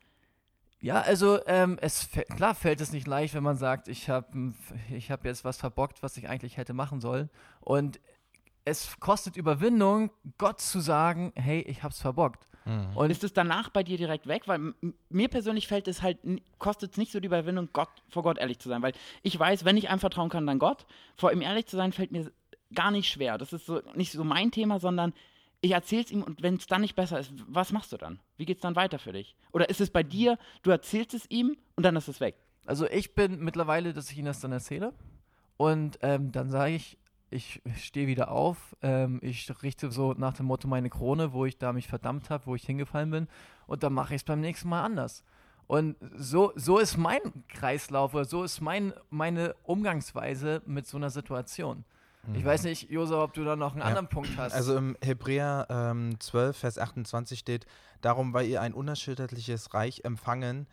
Ja, 0.80 1.02
also 1.02 1.46
ähm, 1.46 1.78
es 1.80 2.10
klar 2.36 2.56
fällt 2.56 2.82
es 2.82 2.92
nicht 2.92 3.06
leicht, 3.06 3.36
wenn 3.36 3.44
man 3.44 3.56
sagt, 3.56 3.88
ich 3.88 4.10
habe 4.10 4.54
ich 4.90 5.12
hab 5.12 5.26
jetzt 5.26 5.46
was 5.46 5.58
verbockt, 5.58 6.02
was 6.02 6.18
ich 6.18 6.28
eigentlich 6.28 6.58
hätte 6.58 6.74
machen 6.74 7.02
sollen. 7.02 7.30
Und 7.60 8.00
es 8.66 9.00
kostet 9.00 9.38
Überwindung, 9.38 10.12
Gott 10.38 10.62
zu 10.62 10.80
sagen, 10.80 11.34
hey, 11.36 11.62
ich 11.62 11.84
hab's 11.84 12.00
verbockt. 12.00 12.48
Mhm. 12.66 12.96
Und 12.96 13.10
ist 13.10 13.24
es 13.24 13.34
danach 13.34 13.70
bei 13.70 13.84
dir 13.84 13.98
direkt 13.98 14.28
weg? 14.28 14.44
Weil 14.48 14.74
mir 15.10 15.28
persönlich 15.30 15.68
fällt 15.68 15.88
es 15.88 16.02
halt, 16.02 16.20
kostet 16.60 16.92
es 16.92 16.98
nicht 16.98 17.12
so 17.12 17.20
die 17.20 17.28
Überwindung, 17.28 17.70
Gott, 17.74 17.90
vor 18.10 18.24
Gott 18.24 18.38
ehrlich 18.38 18.60
zu 18.60 18.70
sein. 18.70 18.82
Weil 18.82 18.94
ich 19.24 19.38
weiß, 19.38 19.66
wenn 19.66 19.78
ich 19.78 19.90
einem 19.90 20.00
vertrauen 20.00 20.30
kann, 20.30 20.46
dann 20.46 20.60
Gott. 20.60 20.86
Vor 21.16 21.32
ihm 21.32 21.42
ehrlich 21.42 21.66
zu 21.66 21.76
sein, 21.76 21.92
fällt 21.92 22.12
mir 22.12 22.32
gar 22.74 22.92
nicht 22.92 23.10
schwer. 23.10 23.38
Das 23.38 23.54
ist 23.54 23.66
so 23.66 23.82
nicht 23.96 24.12
so 24.12 24.24
mein 24.24 24.52
Thema, 24.52 24.80
sondern 24.80 25.14
ich 25.62 25.72
erzähle 25.72 26.04
es 26.04 26.12
ihm 26.12 26.24
und 26.24 26.42
wenn 26.42 26.56
es 26.56 26.66
dann 26.66 26.82
nicht 26.82 26.96
besser 26.96 27.20
ist, 27.20 27.32
was 27.48 27.72
machst 27.72 27.92
du 27.92 27.98
dann? 27.98 28.20
Wie 28.38 28.46
geht 28.46 28.58
es 28.58 28.62
dann 28.62 28.76
weiter 28.76 28.98
für 28.98 29.14
dich? 29.14 29.36
Oder 29.52 29.70
ist 29.70 29.80
es 29.80 29.92
bei 29.92 30.02
dir, 30.02 30.38
du 30.64 30.72
erzählst 30.72 31.14
es 31.14 31.30
ihm 31.30 31.56
und 31.76 31.84
dann 31.84 31.96
ist 31.96 32.08
es 32.08 32.20
weg? 32.20 32.36
Also 32.66 32.88
ich 32.88 33.14
bin 33.14 33.40
mittlerweile, 33.40 33.94
dass 33.94 34.12
ich 34.12 34.18
ihm 34.18 34.26
das 34.26 34.40
dann 34.40 34.52
erzähle 34.52 34.94
und 35.58 36.00
ähm, 36.02 36.32
dann 36.32 36.50
sage 36.50 36.74
ich, 36.74 36.98
ich 37.32 37.62
stehe 37.78 38.08
wieder 38.08 38.30
auf, 38.30 38.76
ähm, 38.82 39.20
ich 39.24 39.52
richte 39.64 39.90
so 39.90 40.14
nach 40.14 40.34
dem 40.34 40.46
Motto 40.46 40.68
meine 40.68 40.90
Krone, 40.90 41.34
wo 41.34 41.46
ich 41.46 41.58
da 41.58 41.74
mich 41.74 41.88
verdammt 41.88 42.30
habe, 42.30 42.46
wo 42.46 42.56
ich 42.56 42.66
hingefallen 42.66 43.10
bin 43.10 43.28
und 43.68 43.84
dann 43.84 43.94
mache 43.94 44.14
ich 44.14 44.22
es 44.22 44.26
beim 44.26 44.42
nächsten 44.42 44.70
Mal 44.70 44.84
anders. 44.84 45.24
Und 45.68 45.96
so, 46.18 46.52
so 46.56 46.80
ist 46.80 46.98
mein 46.98 47.22
Kreislauf 47.48 48.14
oder 48.14 48.26
so 48.26 48.44
ist 48.44 48.60
mein, 48.60 48.94
meine 49.10 49.56
Umgangsweise 49.64 50.62
mit 50.66 50.86
so 50.86 50.98
einer 50.98 51.10
Situation. 51.10 51.86
Mhm. 52.28 52.36
Ich 52.36 52.44
weiß 52.44 52.64
nicht, 52.64 52.90
Josa, 52.92 53.24
ob 53.24 53.34
du 53.34 53.46
da 53.46 53.56
noch 53.56 53.72
einen 53.72 53.80
ja. 53.80 53.88
anderen 53.88 54.08
Punkt 54.08 54.32
hast. 54.38 54.54
Also 54.54 54.76
im 54.76 54.98
Hebräer 55.02 55.68
ähm, 55.70 56.20
12, 56.20 56.58
Vers 56.58 56.78
28 56.78 57.40
steht, 57.40 57.66
darum, 58.02 58.34
weil 58.34 58.48
ihr 58.48 58.62
ein 58.62 58.74
unerschütterliches 58.74 59.74
Reich 59.74 60.02
empfangen, 60.04 60.68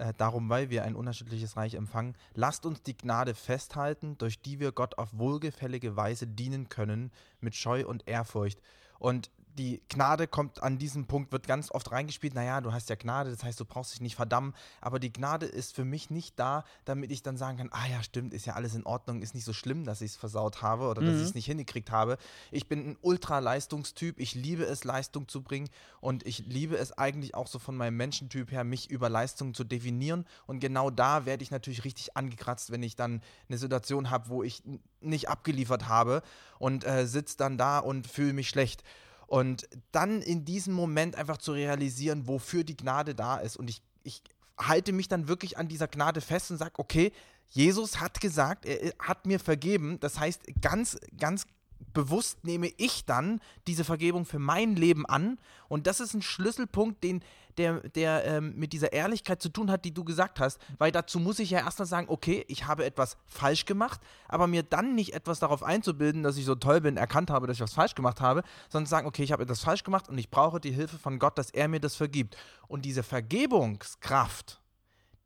äh, 0.00 0.14
darum, 0.16 0.48
weil 0.48 0.70
wir 0.70 0.84
ein 0.84 0.96
unterschiedliches 0.96 1.56
Reich 1.56 1.74
empfangen, 1.74 2.16
lasst 2.34 2.66
uns 2.66 2.82
die 2.82 2.96
Gnade 2.96 3.34
festhalten, 3.34 4.16
durch 4.18 4.40
die 4.40 4.58
wir 4.58 4.72
Gott 4.72 4.98
auf 4.98 5.10
wohlgefällige 5.12 5.96
Weise 5.96 6.26
dienen 6.26 6.68
können, 6.68 7.12
mit 7.40 7.54
Scheu 7.54 7.86
und 7.86 8.08
Ehrfurcht. 8.08 8.60
Und 8.98 9.30
die 9.60 9.82
Gnade 9.90 10.26
kommt 10.26 10.62
an 10.62 10.78
diesem 10.78 11.04
Punkt, 11.04 11.32
wird 11.32 11.46
ganz 11.46 11.70
oft 11.70 11.92
reingespielt, 11.92 12.34
naja, 12.34 12.62
du 12.62 12.72
hast 12.72 12.88
ja 12.88 12.96
Gnade, 12.96 13.30
das 13.30 13.44
heißt, 13.44 13.60
du 13.60 13.66
brauchst 13.66 13.92
dich 13.92 14.00
nicht 14.00 14.16
verdammen, 14.16 14.54
aber 14.80 14.98
die 14.98 15.12
Gnade 15.12 15.44
ist 15.44 15.74
für 15.74 15.84
mich 15.84 16.08
nicht 16.08 16.38
da, 16.38 16.64
damit 16.86 17.10
ich 17.10 17.22
dann 17.22 17.36
sagen 17.36 17.58
kann, 17.58 17.68
ah 17.72 17.86
ja, 17.86 18.02
stimmt, 18.02 18.32
ist 18.32 18.46
ja 18.46 18.54
alles 18.54 18.74
in 18.74 18.86
Ordnung, 18.86 19.20
ist 19.20 19.34
nicht 19.34 19.44
so 19.44 19.52
schlimm, 19.52 19.84
dass 19.84 20.00
ich 20.00 20.12
es 20.12 20.16
versaut 20.16 20.62
habe 20.62 20.88
oder 20.88 21.02
dass 21.02 21.16
ich 21.16 21.24
es 21.24 21.34
nicht 21.34 21.44
hingekriegt 21.44 21.90
habe. 21.90 22.16
Ich 22.50 22.68
bin 22.68 22.90
ein 22.90 22.98
Ultra-Leistungstyp, 23.02 24.18
ich 24.18 24.34
liebe 24.34 24.64
es, 24.64 24.84
Leistung 24.84 25.28
zu 25.28 25.42
bringen. 25.42 25.68
Und 26.00 26.26
ich 26.26 26.46
liebe 26.46 26.76
es 26.76 26.96
eigentlich 26.96 27.34
auch 27.34 27.46
so 27.46 27.58
von 27.58 27.76
meinem 27.76 27.98
Menschentyp 27.98 28.50
her, 28.50 28.64
mich 28.64 28.90
über 28.90 29.10
Leistung 29.10 29.52
zu 29.52 29.64
definieren. 29.64 30.26
Und 30.46 30.60
genau 30.60 30.90
da 30.90 31.26
werde 31.26 31.42
ich 31.42 31.50
natürlich 31.50 31.84
richtig 31.84 32.16
angekratzt, 32.16 32.70
wenn 32.70 32.82
ich 32.82 32.96
dann 32.96 33.22
eine 33.48 33.58
Situation 33.58 34.10
habe, 34.10 34.30
wo 34.30 34.42
ich 34.42 34.62
nicht 35.00 35.28
abgeliefert 35.28 35.88
habe 35.88 36.22
und 36.58 36.86
äh, 36.86 37.06
sitze 37.06 37.36
dann 37.36 37.58
da 37.58 37.78
und 37.78 38.06
fühle 38.06 38.32
mich 38.32 38.48
schlecht. 38.48 38.82
Und 39.30 39.68
dann 39.92 40.22
in 40.22 40.44
diesem 40.44 40.74
Moment 40.74 41.14
einfach 41.14 41.36
zu 41.36 41.52
realisieren, 41.52 42.26
wofür 42.26 42.64
die 42.64 42.76
Gnade 42.76 43.14
da 43.14 43.36
ist. 43.36 43.56
Und 43.56 43.70
ich, 43.70 43.80
ich 44.02 44.24
halte 44.58 44.90
mich 44.92 45.06
dann 45.06 45.28
wirklich 45.28 45.56
an 45.56 45.68
dieser 45.68 45.86
Gnade 45.86 46.20
fest 46.20 46.50
und 46.50 46.56
sage, 46.56 46.72
okay, 46.78 47.12
Jesus 47.48 48.00
hat 48.00 48.20
gesagt, 48.20 48.66
er 48.66 48.92
hat 48.98 49.26
mir 49.26 49.38
vergeben. 49.38 50.00
Das 50.00 50.18
heißt, 50.18 50.42
ganz, 50.60 50.98
ganz 51.16 51.46
bewusst 51.92 52.44
nehme 52.44 52.70
ich 52.76 53.04
dann 53.04 53.40
diese 53.66 53.84
Vergebung 53.84 54.24
für 54.24 54.38
mein 54.38 54.76
Leben 54.76 55.06
an. 55.06 55.38
Und 55.68 55.86
das 55.86 56.00
ist 56.00 56.14
ein 56.14 56.22
Schlüsselpunkt, 56.22 57.02
den, 57.02 57.22
der, 57.58 57.80
der 57.90 58.24
ähm, 58.24 58.54
mit 58.56 58.72
dieser 58.72 58.92
Ehrlichkeit 58.92 59.42
zu 59.42 59.48
tun 59.48 59.70
hat, 59.70 59.84
die 59.84 59.92
du 59.92 60.04
gesagt 60.04 60.40
hast. 60.40 60.58
Weil 60.78 60.92
dazu 60.92 61.20
muss 61.20 61.38
ich 61.38 61.50
ja 61.50 61.60
erstmal 61.60 61.86
sagen, 61.86 62.06
okay, 62.08 62.44
ich 62.48 62.66
habe 62.66 62.84
etwas 62.84 63.16
falsch 63.26 63.64
gemacht, 63.64 64.00
aber 64.28 64.46
mir 64.46 64.62
dann 64.62 64.94
nicht 64.94 65.14
etwas 65.14 65.40
darauf 65.40 65.62
einzubilden, 65.62 66.22
dass 66.22 66.36
ich 66.36 66.44
so 66.44 66.54
toll 66.54 66.80
bin, 66.80 66.96
erkannt 66.96 67.30
habe, 67.30 67.46
dass 67.46 67.56
ich 67.56 67.62
was 67.62 67.74
falsch 67.74 67.94
gemacht 67.94 68.20
habe, 68.20 68.42
sondern 68.68 68.86
sagen, 68.86 69.06
okay, 69.06 69.22
ich 69.22 69.32
habe 69.32 69.42
etwas 69.42 69.60
falsch 69.60 69.84
gemacht 69.84 70.08
und 70.08 70.18
ich 70.18 70.30
brauche 70.30 70.60
die 70.60 70.72
Hilfe 70.72 70.98
von 70.98 71.18
Gott, 71.18 71.38
dass 71.38 71.50
er 71.50 71.68
mir 71.68 71.80
das 71.80 71.96
vergibt. 71.96 72.36
Und 72.68 72.84
diese 72.84 73.02
Vergebungskraft, 73.02 74.59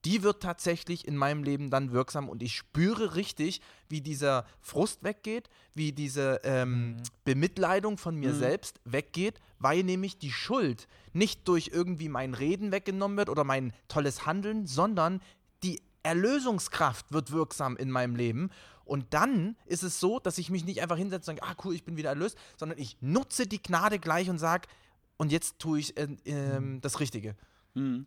die 0.04 0.22
wird 0.22 0.42
tatsächlich 0.42 1.08
in 1.08 1.16
meinem 1.16 1.42
Leben 1.42 1.70
dann 1.70 1.92
wirksam 1.92 2.28
und 2.28 2.42
ich 2.42 2.54
spüre 2.54 3.14
richtig, 3.14 3.60
wie 3.88 4.00
dieser 4.00 4.44
Frust 4.60 5.02
weggeht, 5.02 5.48
wie 5.74 5.92
diese 5.92 6.40
ähm, 6.44 6.96
Bemitleidung 7.24 7.96
von 7.96 8.14
mir 8.16 8.34
selbst 8.34 8.80
weggeht, 8.84 9.40
weil 9.58 9.82
nämlich 9.82 10.18
die 10.18 10.32
Schuld 10.32 10.88
nicht 11.12 11.48
durch 11.48 11.70
irgendwie 11.72 12.08
mein 12.08 12.34
Reden 12.34 12.70
weggenommen 12.70 13.16
wird 13.16 13.30
oder 13.30 13.44
mein 13.44 13.72
tolles 13.88 14.26
Handeln, 14.26 14.66
sondern 14.66 15.20
die 15.62 15.80
Erlösungskraft 16.02 17.12
wird 17.12 17.32
wirksam 17.32 17.76
in 17.76 17.90
meinem 17.90 18.14
Leben. 18.14 18.50
Und 18.84 19.14
dann 19.14 19.56
ist 19.64 19.82
es 19.82 19.98
so, 19.98 20.18
dass 20.18 20.36
ich 20.36 20.50
mich 20.50 20.66
nicht 20.66 20.82
einfach 20.82 20.98
hinsetze 20.98 21.30
und 21.30 21.38
sage, 21.38 21.50
ah 21.50 21.56
cool, 21.64 21.74
ich 21.74 21.84
bin 21.84 21.96
wieder 21.96 22.10
erlöst, 22.10 22.36
sondern 22.58 22.78
ich 22.78 22.98
nutze 23.00 23.46
die 23.46 23.62
Gnade 23.62 23.98
gleich 23.98 24.28
und 24.28 24.38
sage, 24.38 24.68
und 25.16 25.32
jetzt 25.32 25.58
tue 25.58 25.78
ich 25.78 25.96
äh, 25.96 26.08
ähm, 26.26 26.80
das 26.82 27.00
Richtige. 27.00 27.36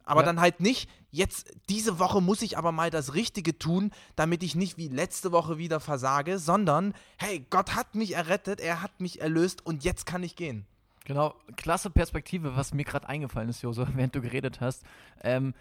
Aber 0.05 0.21
Ja. 0.21 0.25
dann 0.25 0.39
halt 0.39 0.61
nicht, 0.61 0.89
jetzt 1.11 1.53
diese 1.67 1.99
Woche 1.99 2.21
muss 2.21 2.41
ich 2.41 2.57
aber 2.57 2.71
mal 2.71 2.89
das 2.89 3.13
Richtige 3.15 3.57
tun, 3.57 3.91
damit 4.15 4.41
ich 4.43 4.55
nicht 4.55 4.77
wie 4.77 4.87
letzte 4.87 5.31
Woche 5.33 5.57
wieder 5.57 5.79
versage, 5.79 6.39
sondern 6.39 6.93
hey, 7.17 7.45
Gott 7.49 7.75
hat 7.75 7.93
mich 7.95 8.15
errettet, 8.15 8.61
er 8.61 8.81
hat 8.81 9.01
mich 9.01 9.19
erlöst 9.21 9.65
und 9.65 9.83
jetzt 9.83 10.05
kann 10.05 10.23
ich 10.23 10.35
gehen. 10.37 10.65
Genau, 11.05 11.33
klasse 11.55 11.89
Perspektive, 11.89 12.55
was 12.55 12.73
mir 12.73 12.83
gerade 12.85 13.07
eingefallen 13.09 13.49
ist, 13.49 13.61
Joso, 13.61 13.85
während 13.95 14.15
du 14.15 14.21
geredet 14.21 14.61
hast. 14.61 14.83
Ähm, 15.21 15.53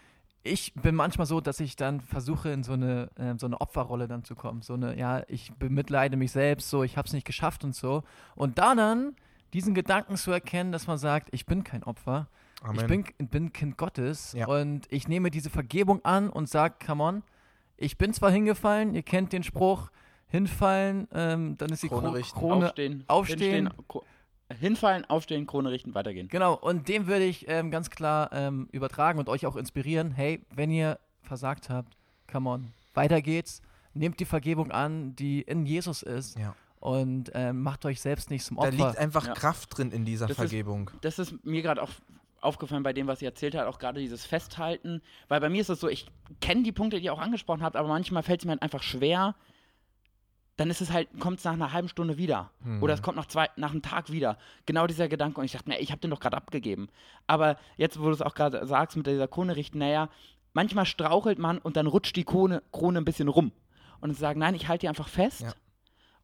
ich 0.43 0.73
bin 0.75 0.95
manchmal 0.95 1.27
so, 1.27 1.41
dass 1.41 1.59
ich 1.59 1.75
dann 1.75 1.99
versuche, 1.99 2.49
in 2.51 2.63
so 2.63 2.73
eine, 2.73 3.09
äh, 3.15 3.33
so 3.37 3.45
eine 3.47 3.59
Opferrolle 3.59 4.07
dann 4.07 4.23
zu 4.23 4.35
kommen. 4.35 4.61
So 4.61 4.75
eine, 4.75 4.97
ja, 4.97 5.23
ich 5.27 5.51
bemitleide 5.53 6.15
mich 6.15 6.31
selbst, 6.31 6.69
so, 6.69 6.83
ich 6.83 6.95
habe 6.95 7.07
es 7.07 7.13
nicht 7.13 7.25
geschafft 7.25 7.65
und 7.65 7.75
so. 7.75 8.03
Und 8.35 8.57
da 8.57 8.73
dann 8.73 9.15
diesen 9.53 9.73
Gedanken 9.73 10.15
zu 10.15 10.31
erkennen, 10.31 10.71
dass 10.71 10.87
man 10.87 10.97
sagt, 10.97 11.29
ich 11.33 11.45
bin 11.45 11.65
kein 11.65 11.83
Opfer, 11.83 12.27
ich 12.73 12.85
bin, 12.87 13.05
bin 13.19 13.53
Kind 13.53 13.77
Gottes 13.77 14.33
Ja. 14.33 14.47
und 14.47 14.87
ich 14.91 15.07
nehme 15.07 15.31
diese 15.31 15.49
Vergebung 15.49 16.03
an 16.03 16.29
und 16.29 16.49
sage, 16.49 16.75
come 16.85 17.03
on, 17.03 17.23
ich 17.77 17.97
bin 17.97 18.13
zwar 18.13 18.31
hingefallen, 18.31 18.93
ihr 18.95 19.03
kennt 19.03 19.31
den 19.33 19.43
Spruch, 19.43 19.89
hinfallen, 20.27 21.07
ähm, 21.13 21.57
dann 21.57 21.69
ist 21.69 21.83
die 21.83 21.87
Krone 21.87 22.01
Krone, 22.03 22.17
richten. 22.17 22.39
Krone 22.39 22.65
aufstehen, 22.65 23.03
aufstehen. 23.07 23.69
hinfallen, 24.59 25.05
aufstehen, 25.05 25.47
Krone 25.47 25.71
richten, 25.71 25.93
weitergehen. 25.95 26.27
Genau, 26.27 26.53
und 26.55 26.87
dem 26.89 27.07
würde 27.07 27.25
ich 27.25 27.47
ähm, 27.47 27.71
ganz 27.71 27.89
klar 27.89 28.29
ähm, 28.33 28.67
übertragen 28.71 29.19
und 29.19 29.29
euch 29.29 29.45
auch 29.45 29.55
inspirieren. 29.55 30.11
Hey, 30.11 30.41
wenn 30.53 30.71
ihr 30.71 30.99
versagt 31.21 31.69
habt, 31.69 31.95
come 32.31 32.49
on, 32.49 32.73
weiter 32.93 33.21
geht's. 33.21 33.61
Nehmt 33.93 34.19
die 34.19 34.25
Vergebung 34.25 34.71
an, 34.71 35.15
die 35.15 35.41
in 35.41 35.65
Jesus 35.65 36.03
ist 36.03 36.37
Ja. 36.37 36.55
und 36.79 37.31
ähm, 37.33 37.61
macht 37.63 37.85
euch 37.85 37.99
selbst 38.01 38.29
nicht 38.29 38.45
zum 38.45 38.57
Da 38.57 38.63
Opfer. 38.63 38.71
liegt 38.87 38.97
einfach 38.97 39.27
Ja. 39.27 39.33
Kraft 39.33 39.77
drin 39.77 39.91
in 39.91 40.05
dieser 40.05 40.27
Das 40.27 40.31
ist- 40.37 40.37
Vergebung. 40.37 40.91
Das 41.01 41.19
ist 41.19 41.43
mir 41.45 41.61
gerade 41.61 41.81
auch 41.81 41.89
aufgefallen 42.41 42.83
bei 42.83 42.93
dem, 42.93 43.07
was 43.07 43.21
ihr 43.21 43.29
erzählt 43.29 43.55
habt, 43.55 43.67
auch 43.67 43.79
gerade 43.79 43.99
dieses 43.99 44.25
Festhalten, 44.25 45.01
weil 45.27 45.39
bei 45.39 45.49
mir 45.49 45.61
ist 45.61 45.69
es 45.69 45.79
so, 45.79 45.87
ich 45.87 46.07
kenne 46.41 46.63
die 46.63 46.71
Punkte, 46.71 46.99
die 46.99 47.05
ihr 47.05 47.13
auch 47.13 47.19
angesprochen 47.19 47.63
habt, 47.63 47.75
aber 47.75 47.87
manchmal 47.87 48.23
fällt 48.23 48.41
es 48.41 48.45
mir 48.45 48.51
halt 48.51 48.61
einfach 48.61 48.83
schwer, 48.83 49.35
dann 50.57 50.71
ist 50.71 50.81
es 50.81 50.91
halt, 50.91 51.07
kommt 51.19 51.37
es 51.37 51.45
nach 51.45 51.53
einer 51.53 51.71
halben 51.71 51.87
Stunde 51.87 52.17
wieder. 52.17 52.49
Oder 52.81 52.95
es 52.95 53.03
kommt 53.03 53.15
nach, 53.15 53.27
zwei, 53.27 53.47
nach 53.57 53.71
einem 53.71 53.83
Tag 53.83 54.11
wieder. 54.11 54.39
Genau 54.65 54.87
dieser 54.87 55.07
Gedanke. 55.07 55.39
Und 55.39 55.45
ich 55.45 55.51
dachte, 55.51 55.69
nee, 55.69 55.77
ich 55.77 55.91
habe 55.91 56.01
den 56.01 56.09
doch 56.09 56.19
gerade 56.19 56.35
abgegeben. 56.35 56.89
Aber 57.27 57.57
jetzt, 57.77 57.99
wo 57.99 58.05
du 58.05 58.11
es 58.11 58.23
auch 58.23 58.33
gerade 58.33 58.65
sagst 58.65 58.97
mit 58.97 59.05
dieser 59.05 59.27
Krone 59.27 59.55
richten, 59.55 59.77
naja, 59.77 60.09
manchmal 60.53 60.87
strauchelt 60.87 61.37
man 61.37 61.59
und 61.59 61.77
dann 61.77 61.85
rutscht 61.85 62.15
die 62.15 62.23
Krone, 62.23 62.63
Krone 62.71 62.99
ein 62.99 63.05
bisschen 63.05 63.27
rum. 63.27 63.51
Und 64.01 64.13
sie 64.13 64.19
sagen, 64.19 64.39
nein, 64.39 64.55
ich 64.55 64.67
halte 64.67 64.81
die 64.81 64.89
einfach 64.89 65.07
fest. 65.07 65.41
Ja. 65.41 65.53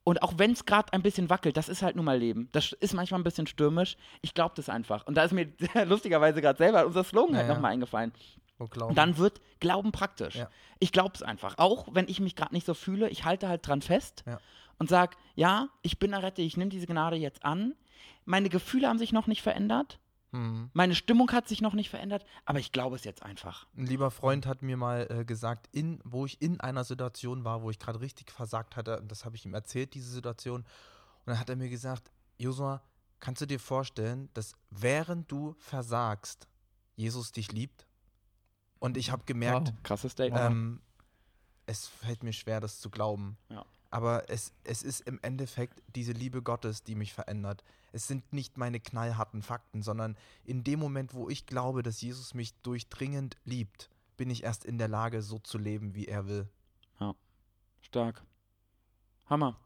Und 0.06 0.22
auch 0.22 0.34
wenn 0.38 0.52
es 0.52 0.66
gerade 0.66 0.92
ein 0.92 1.02
bisschen 1.02 1.30
wackelt, 1.30 1.56
das 1.56 1.70
ist 1.70 1.82
halt 1.82 1.96
nun 1.96 2.04
mal 2.06 2.18
Leben. 2.18 2.50
Das 2.52 2.74
ist 2.74 2.94
manchmal 2.94 3.22
ein 3.22 3.24
bisschen 3.24 3.48
stürmisch. 3.48 3.96
Ich 4.22 4.34
glaube 4.34 4.54
das 4.56 4.68
einfach. 4.68 5.08
Und 5.08 5.16
da 5.16 5.24
ist 5.24 5.32
mir 5.32 5.48
lustigerweise 5.86 6.42
gerade 6.42 6.58
selber 6.58 6.86
unser 6.86 7.04
Slogan 7.06 7.36
halt 7.38 7.46
Ja, 7.46 7.50
ja. 7.50 7.54
nochmal 7.56 7.72
eingefallen. 7.72 8.12
Wo 8.58 8.68
glauben. 8.68 8.90
Und 8.90 8.98
dann 8.98 9.18
wird 9.18 9.40
Glauben 9.62 9.92
praktisch. 9.94 10.36
Ja. 10.36 10.50
Ich 10.80 10.92
glaube 10.92 11.12
es 11.16 11.24
einfach. 11.24 11.58
Auch 11.58 11.88
wenn 11.92 12.08
ich 12.10 12.20
mich 12.20 12.36
gerade 12.36 12.54
nicht 12.54 12.66
so 12.66 12.74
fühle, 12.74 13.10
ich 13.10 13.24
halte 13.24 13.48
halt 13.48 13.66
dran 13.66 13.82
fest 13.82 14.24
Ja. 14.28 14.40
und 14.78 14.90
sage, 14.90 15.16
ja, 15.36 15.70
ich 15.84 16.00
bin 16.00 16.12
errettet, 16.12 16.46
ich 16.46 16.58
nehme 16.58 16.70
diese 16.70 16.86
Gnade 16.88 17.16
jetzt 17.16 17.46
an. 17.46 17.74
Meine 18.26 18.50
Gefühle 18.50 18.90
haben 18.90 19.00
sich 19.00 19.14
noch 19.14 19.28
nicht 19.28 19.42
verändert. 19.42 20.00
Mhm. 20.34 20.70
Meine 20.74 20.96
Stimmung 20.96 21.32
hat 21.32 21.48
sich 21.48 21.62
noch 21.62 21.74
nicht 21.74 21.90
verändert, 21.90 22.26
aber 22.46 22.60
ich 22.60 22.72
glaube 22.72 22.96
es 22.96 23.04
jetzt 23.04 23.24
einfach. 23.24 23.68
Ein 23.78 23.86
lieber 23.86 24.12
Freund 24.12 24.46
hat 24.46 24.62
mir 24.64 24.76
mal 24.78 25.08
äh, 25.10 25.26
gesagt, 25.26 25.68
in, 25.72 26.00
wo 26.04 26.26
ich 26.26 26.42
in 26.42 26.60
einer 26.60 26.84
Situation 26.84 27.44
war, 27.46 27.62
wo 27.62 27.70
ich 27.70 27.80
gerade 27.80 28.02
richtig 28.02 28.32
versagt 28.32 28.76
hatte, 28.76 29.00
und 29.00 29.12
das 29.12 29.26
habe 29.26 29.36
ich 29.36 29.46
ihm 29.46 29.54
erzählt, 29.54 29.94
diese 29.94 30.10
Situation. 30.12 30.62
Und 30.62 30.68
dann 31.28 31.40
hat 31.40 31.50
er 31.50 31.56
mir 31.56 31.70
gesagt, 31.70 32.12
Josua, 32.38 32.82
kannst 33.20 33.42
du 33.42 33.46
dir 33.46 33.60
vorstellen, 33.60 34.30
dass 34.34 34.54
während 34.72 35.32
du 35.32 35.54
versagst, 35.60 36.48
Jesus 36.96 37.32
dich 37.32 37.52
liebt? 37.52 37.88
Und 38.80 38.98
ich 38.98 39.12
habe 39.12 39.24
gemerkt, 39.26 39.70
Wow. 39.70 39.84
Krasses 39.84 40.12
Statement. 40.12 40.52
ähm, 40.52 40.82
es 41.66 41.88
fällt 41.88 42.24
mir 42.24 42.34
schwer, 42.34 42.60
das 42.60 42.80
zu 42.80 42.90
glauben. 42.90 43.38
Ja. 43.50 43.66
Aber 43.94 44.28
es, 44.28 44.52
es 44.64 44.82
ist 44.82 45.02
im 45.02 45.20
Endeffekt 45.22 45.84
diese 45.96 46.14
Liebe 46.14 46.42
Gottes, 46.42 46.84
die 46.84 46.96
mich 46.96 47.14
verändert. 47.14 47.64
Es 47.92 48.08
sind 48.08 48.34
nicht 48.34 48.58
meine 48.58 48.80
knallharten 48.80 49.44
Fakten, 49.44 49.84
sondern 49.84 50.18
in 50.46 50.64
dem 50.64 50.80
Moment, 50.80 51.14
wo 51.14 51.30
ich 51.30 51.46
glaube, 51.46 51.84
dass 51.84 52.02
Jesus 52.02 52.34
mich 52.34 52.56
durchdringend 52.64 53.38
liebt, 53.46 53.92
bin 54.18 54.32
ich 54.32 54.44
erst 54.44 54.66
in 54.66 54.80
der 54.80 54.88
Lage, 54.88 55.22
so 55.22 55.38
zu 55.38 55.60
leben, 55.60 55.94
wie 55.94 56.08
er 56.08 56.28
will. 56.28 56.50
Stark. 57.82 58.24
Hammer. 59.28 59.60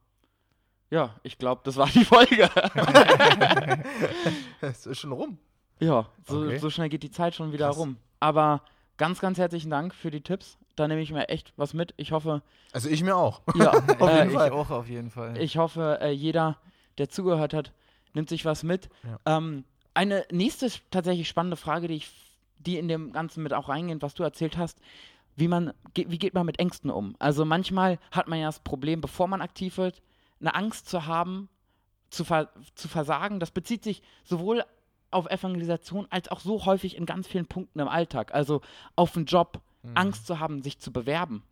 Ja, 0.89 1.15
ich 1.23 1.37
glaube, 1.37 1.61
das 1.63 1.77
war 1.77 1.87
die 1.87 2.03
Folge. 2.03 2.49
Es 4.61 4.85
ist 4.85 4.99
schon 4.99 5.13
rum. 5.13 5.37
ja, 5.79 6.09
so, 6.27 6.41
Okay. 6.41 6.57
so 6.57 6.69
schnell 6.69 6.89
geht 6.89 7.03
die 7.03 7.11
Zeit 7.11 7.33
schon 7.35 7.53
wieder 7.53 7.67
Krass. 7.67 7.77
rum. 7.77 7.95
Aber 8.19 8.61
ganz, 8.97 9.19
ganz 9.21 9.37
herzlichen 9.37 9.69
Dank 9.69 9.93
für 9.95 10.11
die 10.11 10.21
Tipps. 10.21 10.57
Da 10.77 10.87
nehme 10.87 11.01
ich 11.01 11.11
mir 11.11 11.27
echt 11.27 11.53
was 11.57 11.73
mit. 11.73 11.93
Ich 11.97 12.11
hoffe, 12.11 12.41
Also 12.71 12.87
ich 12.89 13.03
mir 13.03 13.15
auch. 13.17 13.41
ja, 13.55 13.71
Auf 13.99 14.09
äh, 14.09 14.17
jeden 14.19 14.29
ich 14.29 14.35
Fall. 14.35 14.51
auch 14.51 14.69
auf 14.69 14.87
jeden 14.87 15.09
Fall. 15.09 15.37
Ich 15.41 15.57
hoffe, 15.57 15.97
äh, 16.01 16.11
jeder, 16.11 16.57
der 16.97 17.09
zugehört 17.09 17.53
hat, 17.53 17.73
nimmt 18.13 18.29
sich 18.29 18.45
was 18.45 18.63
mit. 18.63 18.89
Ähm, 19.25 19.65
eine 19.93 20.23
nächste 20.31 20.71
tatsächlich 20.91 21.27
spannende 21.27 21.57
Frage, 21.57 21.87
die 21.87 21.95
ich, 21.95 22.09
die 22.59 22.77
in 22.77 22.87
dem 22.87 23.11
Ganzen 23.11 23.41
mit 23.43 23.53
auch 23.53 23.69
reingeht, 23.69 24.01
was 24.01 24.13
du 24.13 24.23
erzählt 24.23 24.55
hast, 24.57 24.79
wie 25.35 25.47
man, 25.47 25.73
wie 25.95 26.17
geht 26.19 26.33
man 26.35 26.45
mit 26.45 26.59
Ängsten 26.59 26.89
um? 26.91 27.15
Also 27.19 27.43
manchmal 27.45 27.97
hat 28.11 28.27
man 28.27 28.39
ja 28.39 28.45
das 28.47 28.59
Problem, 28.59 29.01
bevor 29.01 29.27
man 29.27 29.41
aktiv 29.41 29.77
wird, 29.77 30.01
eine 30.39 30.53
Angst 30.55 30.89
zu 30.89 31.05
haben, 31.07 31.49
zu, 32.11 32.23
ver 32.23 32.49
zu 32.75 32.87
versagen. 32.87 33.39
Das 33.39 33.49
bezieht 33.51 33.83
sich 33.83 34.01
sowohl 34.23 34.63
auf 35.09 35.25
Evangelisation 35.27 36.05
als 36.11 36.29
auch 36.29 36.39
so 36.39 36.65
häufig 36.65 36.95
in 36.97 37.05
ganz 37.05 37.27
vielen 37.27 37.45
Punkten 37.47 37.79
im 37.79 37.87
Alltag. 37.87 38.33
Also 38.33 38.61
auf 38.95 39.15
einen 39.15 39.25
Job, 39.25 39.59
Angst 39.95 40.27
zu 40.27 40.39
haben, 40.39 40.61
sich 40.63 40.79
zu 40.79 40.91
bewerben, 40.91 41.43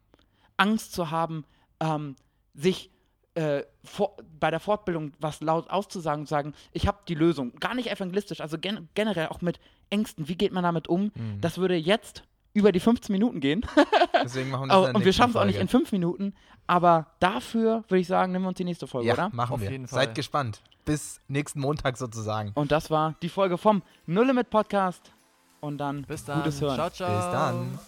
Angst 0.57 0.93
zu 0.93 1.11
haben, 1.11 1.45
ähm, 1.79 2.15
sich 2.53 2.89
äh, 3.35 3.63
vor, 3.83 4.15
bei 4.39 4.49
der 4.49 4.59
Fortbildung 4.61 5.11
was 5.19 5.41
laut 5.41 5.69
auszusagen 5.69 6.21
und 6.21 6.27
sagen, 6.27 6.53
ich 6.71 6.87
habe 6.87 6.99
die 7.07 7.15
Lösung. 7.15 7.53
Gar 7.59 7.75
nicht 7.75 7.91
evangelistisch, 7.91 8.39
also 8.41 8.57
gen 8.57 8.87
generell 8.95 9.27
auch 9.27 9.41
mit 9.41 9.59
Ängsten. 9.89 10.27
Wie 10.29 10.35
geht 10.35 10.53
man 10.53 10.63
damit 10.63 10.87
um? 10.87 11.11
Das 11.41 11.57
würde 11.57 11.75
jetzt 11.75 12.23
über 12.53 12.71
die 12.71 12.79
15 12.79 13.11
Minuten 13.11 13.41
gehen. 13.41 13.65
Deswegen 14.23 14.49
machen 14.51 14.69
wir 14.69 14.75
das 14.79 14.89
in 14.89 14.95
und 14.95 15.03
wir 15.05 15.11
schaffen 15.11 15.31
es 15.31 15.35
auch 15.35 15.43
nicht 15.45 15.59
in 15.59 15.67
5 15.67 15.91
Minuten. 15.91 16.33
Aber 16.67 17.07
dafür 17.19 17.83
würde 17.89 17.99
ich 17.99 18.07
sagen, 18.07 18.31
nehmen 18.31 18.45
wir 18.45 18.49
uns 18.49 18.57
die 18.57 18.63
nächste 18.63 18.87
Folge, 18.87 19.09
Ja, 19.09 19.13
oder? 19.13 19.29
machen 19.33 19.53
Auf 19.55 19.61
wir. 19.61 19.69
jeden 19.69 19.87
Fall. 19.87 20.05
Seid 20.05 20.15
gespannt. 20.15 20.61
Bis 20.85 21.19
nächsten 21.27 21.59
Montag 21.59 21.97
sozusagen. 21.97 22.51
Und 22.55 22.71
das 22.71 22.89
war 22.89 23.15
die 23.21 23.29
Folge 23.29 23.57
vom 23.57 23.83
No 24.05 24.23
Limit 24.23 24.49
Podcast. 24.49 25.11
Und 25.59 25.77
dann 25.79 26.03
Bis 26.03 26.23
dann. 26.23 26.39
gutes 26.39 26.61
Hören. 26.61 26.75
Ciao, 26.75 26.89
ciao. 26.89 27.15
Bis 27.17 27.25
dann. 27.31 27.79